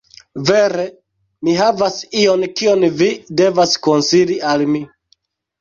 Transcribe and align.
Vere, 0.45 0.85
mi 1.47 1.53
havas 1.59 1.99
ion 2.23 2.47
kion 2.61 2.87
vi 3.03 3.11
devas 3.43 3.77
konsili 3.89 4.39
al 4.55 4.69
mi 4.73 4.83